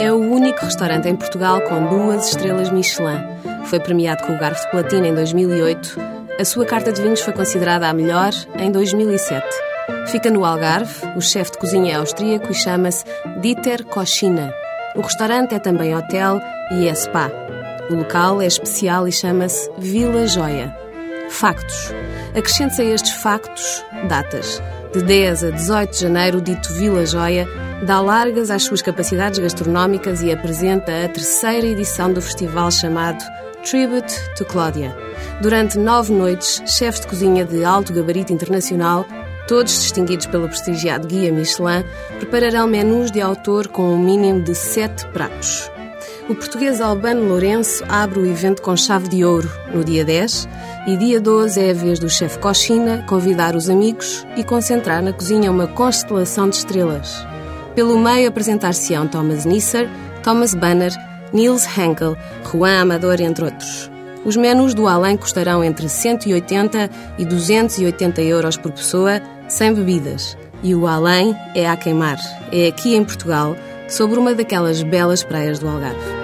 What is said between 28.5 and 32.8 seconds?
às suas capacidades gastronómicas e apresenta a terceira edição do festival